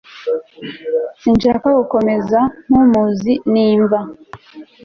[1.21, 3.99] Sinshaka gukomeza nkumuzi nimva